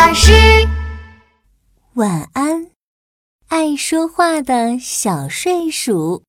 [0.00, 0.30] 巴士。
[1.94, 2.70] 晚安，
[3.48, 6.22] 爱说话的小睡鼠。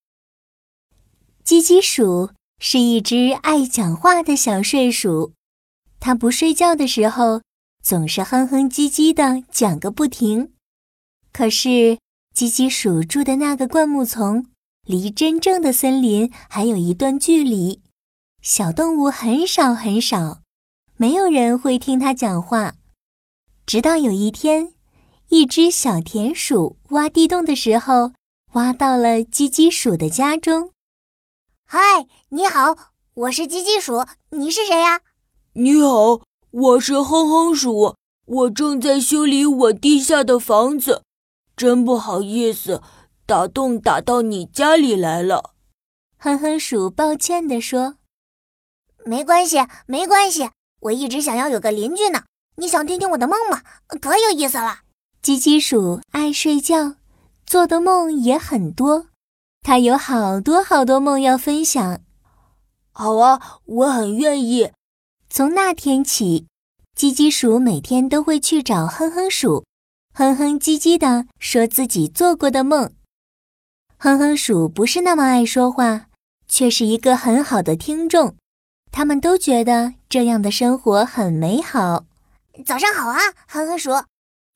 [1.46, 5.34] 叽叽鼠是一只爱讲话的小睡鼠，
[6.00, 7.44] 它不睡觉的时候
[7.84, 10.52] 总是哼哼唧唧的讲个不停。
[11.32, 12.00] 可是，
[12.36, 14.48] 叽叽鼠住的那个灌木丛
[14.88, 17.84] 离真正的森林还有一段距离，
[18.42, 20.42] 小动物很少很少，
[20.98, 22.74] 没有人会听它讲话。
[23.70, 24.74] 直到有一天，
[25.28, 28.14] 一只小田鼠挖地洞的时候，
[28.54, 30.72] 挖到了叽叽鼠的家中。
[31.68, 32.76] 嗨，你好，
[33.14, 35.02] 我是叽叽鼠，你是谁呀？
[35.54, 37.94] 你好，我是哼哼鼠，
[38.26, 41.04] 我正在修理我地下的房子，
[41.56, 42.82] 真不好意思，
[43.28, 45.54] 打洞打到你家里来了。
[46.18, 47.98] 哼哼鼠抱歉地说
[49.06, 52.24] ：“没关系，没关系，我一直想要有个邻居呢。”
[52.60, 53.62] 你想听听我的梦吗？
[54.02, 54.80] 可有意思了。
[55.24, 56.96] 叽叽鼠爱睡觉，
[57.46, 59.08] 做的梦也很多。
[59.62, 62.02] 它有好多好多梦要分享。
[62.92, 64.72] 好啊，我很愿意。
[65.30, 66.48] 从那天起，
[66.98, 69.64] 叽叽鼠每天都会去找哼哼鼠，
[70.14, 72.92] 哼哼唧唧的说自己做过的梦。
[73.96, 76.08] 哼哼鼠不是那么爱说话，
[76.50, 78.36] 却是一个很好的听众。
[78.92, 82.04] 他们都觉得这样的生活很美好。
[82.66, 83.92] 早上好啊，哼哼鼠！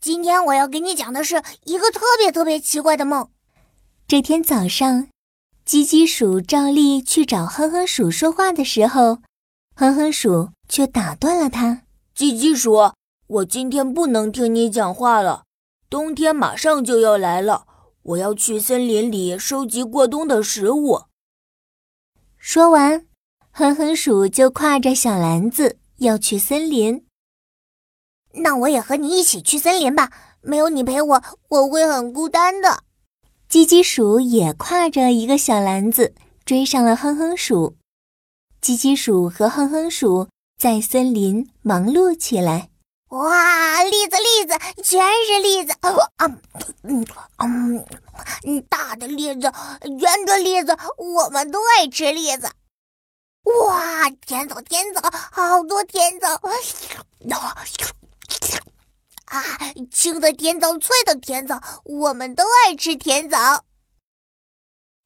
[0.02, 3.30] 今天我要给你讲的是一个特别特别奇怪的梦。
[4.08, 5.08] 这天早上，
[5.66, 9.20] 叽叽鼠照例去找哼哼鼠说话的时候，
[9.76, 11.84] 哼哼鼠却打断了他。
[12.16, 12.92] 叽叽鼠，
[13.28, 15.44] 我今天不能听你讲话了。
[15.90, 17.66] 冬天马上就要来了，
[18.02, 21.04] 我要去森林里收集过冬的食物。
[22.38, 23.06] 说完，
[23.52, 27.06] 哼哼鼠就挎着小篮子要去森林。
[28.34, 30.12] 那我也和你一起去森林吧。
[30.42, 32.84] 没有你陪我，我会很孤单的。
[33.50, 37.78] 叽叽鼠也挎着一个小篮子，追上了哼哼鼠。
[38.62, 40.28] 叽叽鼠和哼哼鼠
[40.58, 42.70] 在森林忙碌起来。
[43.10, 45.74] 哇，栗子，栗子，全是栗子！
[45.82, 46.26] 啊，
[46.82, 47.06] 嗯，
[47.38, 49.52] 嗯，大的栗子，
[49.84, 52.50] 圆的栗子，我们都爱吃栗子。
[53.44, 55.02] 哇，甜枣，甜枣，
[55.32, 56.42] 好多甜枣！
[59.34, 59.42] 啊，
[59.90, 63.66] 青的甜枣，脆的甜枣，我们都爱吃甜枣。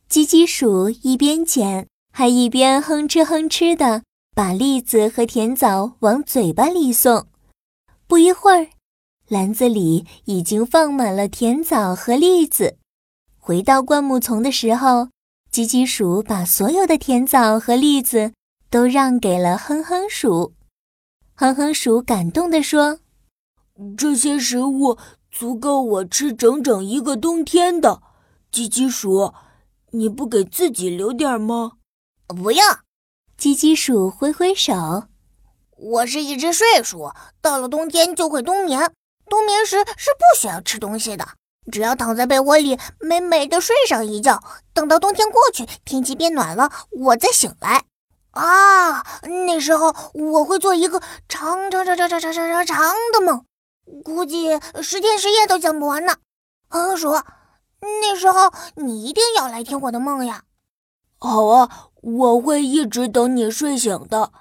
[0.10, 4.04] 叽叽鼠一边捡，还一边哼哧哼哧的
[4.36, 7.28] 把栗子和甜枣往嘴巴里送。
[8.06, 8.68] 不一会儿，
[9.30, 12.78] 篮子里已经放满了甜枣和栗子。
[13.40, 15.08] 回到灌木丛的时候，
[15.50, 18.34] 叽叽鼠把所有的甜枣和栗子
[18.70, 20.54] 都让给了哼哼鼠。
[21.34, 23.00] 哼哼鼠感动地说。
[23.98, 24.98] 这些食物
[25.32, 28.02] 足够我吃整整一个冬天的。
[28.52, 29.34] 叽叽鼠，
[29.92, 31.74] 你不给自己留点吗？
[32.28, 32.64] 不要。
[33.38, 34.74] 叽叽鼠挥挥手。
[35.78, 38.92] 我是一只睡鼠，到了冬天就会冬眠。
[39.30, 41.28] 冬眠时是不需要吃东西的，
[41.72, 44.42] 只要躺在被窝里美美的睡上一觉，
[44.74, 47.84] 等到冬天过去，天气变暖了，我再醒来。
[48.32, 49.06] 啊，
[49.46, 53.46] 那时候我会做一个长长长长长长长长的梦。
[54.03, 56.14] 估计十天十夜都讲不完呢。
[56.70, 57.12] 哼哼鼠，
[57.80, 60.44] 那时候你一定要来听我的梦呀。
[61.20, 64.31] 好啊，我会一直等你睡醒的。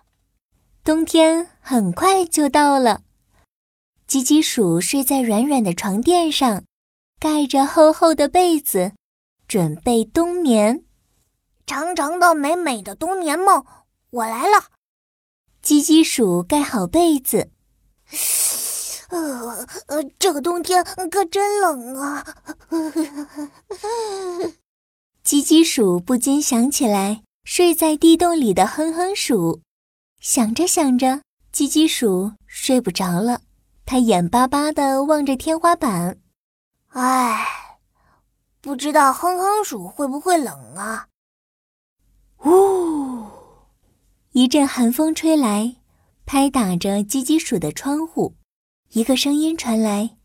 [0.85, 3.03] 冬天很快就到了，
[4.07, 6.65] 吉吉鼠睡在软软的床垫上，
[7.19, 8.93] 盖着厚厚的被子，
[9.49, 10.85] 准备冬眠。
[11.67, 13.65] 长长的、美美的冬眠梦，
[14.11, 14.67] 我来了。
[15.61, 17.51] 吉吉鼠盖好被子。
[19.09, 22.25] 呃呃，这个冬天可真冷啊！
[25.25, 29.61] 叽叽鼠不禁想起来睡在地洞里的哼哼鼠，
[30.21, 31.23] 想着想着，
[31.53, 33.41] 叽叽鼠睡不着了。
[33.85, 36.19] 它眼巴巴地望着天花板，
[36.89, 37.79] 唉，
[38.61, 41.07] 不知道哼哼鼠会不会冷啊？
[42.45, 43.27] 呜，
[44.33, 45.77] 一阵寒风吹来，
[46.25, 48.35] 拍打着叽叽鼠的窗户。
[48.93, 50.17] 一个声音传来：“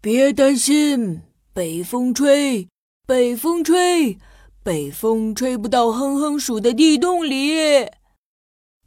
[0.00, 1.22] 别担心，
[1.52, 2.68] 北风吹，
[3.06, 4.18] 北风吹，
[4.62, 7.88] 北风吹不到哼哼鼠的地洞里。”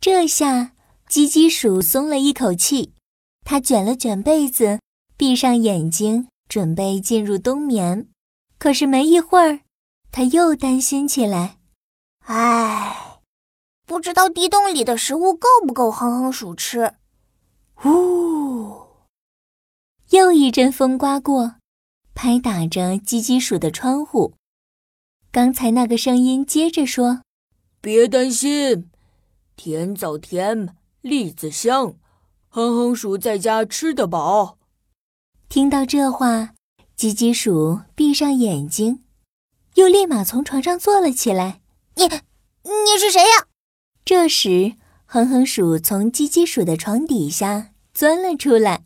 [0.01, 0.73] 这下，
[1.09, 2.93] 叽叽鼠松了一口气，
[3.45, 4.79] 它卷了卷被子，
[5.15, 8.09] 闭上眼睛，准备进入冬眠。
[8.57, 9.61] 可是没一会儿，
[10.11, 11.57] 它又担心起来
[12.25, 13.19] ：“唉，
[13.85, 16.95] 不知道地洞里的食物够不够哼哼鼠吃。”
[17.85, 18.44] 呜。
[20.11, 21.55] 又一阵风刮过，
[22.13, 24.33] 拍打着鸡鸡鼠的窗户。
[25.31, 27.21] 刚才那个声音接着说
[27.81, 28.89] ：“别担心，
[29.55, 31.95] 甜枣甜，栗子香，
[32.49, 34.59] 哼哼鼠在家吃得饱。”
[35.49, 36.53] 听到这话，
[36.95, 39.03] 鸡鸡鼠闭上眼睛，
[39.73, 41.61] 又立马从床上坐了起来。
[41.97, 43.47] “你，你是谁呀？”
[44.05, 44.75] 这时，
[45.05, 48.85] 哼哼鼠从鸡鸡鼠的床底下钻了出来。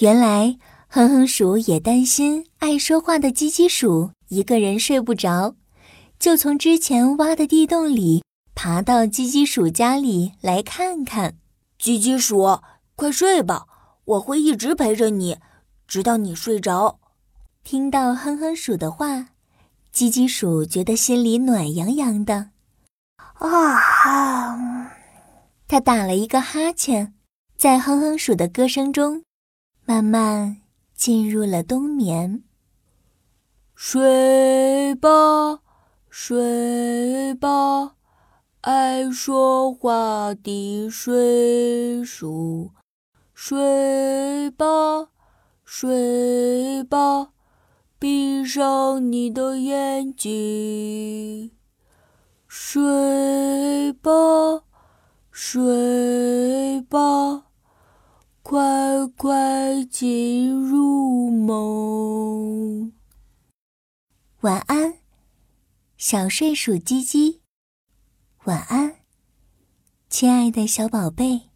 [0.00, 0.58] 原来，
[0.88, 5.54] 哼哼鼠也担心爱说话的鸡鸡鼠一个人睡不着，
[6.18, 8.22] 就从之前挖的地洞里
[8.54, 11.38] 爬到鸡鸡鼠家里来看看。
[11.78, 12.60] 鸡鸡鼠，
[12.94, 13.64] 快睡吧，
[14.04, 15.38] 我会一直陪着你，
[15.88, 16.98] 直到你睡着。
[17.64, 19.28] 听到哼哼鼠的话，
[19.90, 22.50] 鸡鸡鼠觉得心里暖洋洋的。
[23.38, 24.92] 啊！
[25.66, 27.14] 他打了一个哈欠，
[27.56, 29.22] 在哼哼鼠的歌声中。
[29.88, 30.62] 慢慢
[30.96, 32.42] 进入了冬眠。
[33.76, 35.60] 睡吧，
[36.10, 37.94] 睡吧，
[38.62, 42.72] 爱说话的睡鼠。
[43.32, 44.66] 睡吧，
[45.64, 47.28] 睡吧，
[48.00, 51.52] 闭上你的眼睛。
[52.48, 54.10] 睡吧，
[55.30, 57.45] 睡吧。
[58.48, 62.92] 快快进入梦，
[64.42, 64.98] 晚安，
[65.96, 67.40] 小睡鼠鸡鸡。
[68.44, 68.98] 晚安，
[70.08, 71.50] 亲爱的小宝贝。